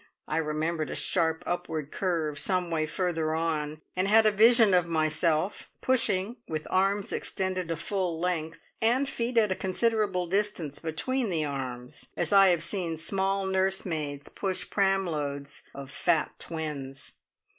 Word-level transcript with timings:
I 0.27 0.37
remembered 0.37 0.89
a 0.89 0.95
sharp 0.95 1.43
upward 1.45 1.91
curve 1.91 2.39
some 2.39 2.71
way 2.71 2.87
further 2.87 3.35
on, 3.35 3.83
and 3.95 4.07
had 4.07 4.25
a 4.25 4.31
vision 4.31 4.73
of 4.73 4.87
myself 4.87 5.69
pushing, 5.79 6.37
with 6.47 6.65
arms 6.71 7.13
extended 7.13 7.67
to 7.67 7.75
full 7.75 8.19
length, 8.19 8.73
and 8.81 9.07
feet 9.07 9.37
at 9.37 9.51
a 9.51 9.55
considerable 9.55 10.25
distance 10.25 10.79
between 10.79 11.29
the 11.29 11.45
arms, 11.45 12.07
as 12.17 12.33
I 12.33 12.47
have 12.47 12.63
seen 12.63 12.97
small 12.97 13.45
nursemaids 13.45 14.27
push 14.29 14.67
pram 14.71 15.05
loads 15.05 15.69
of 15.75 15.91
fat 15.91 16.31
twins. 16.39 17.13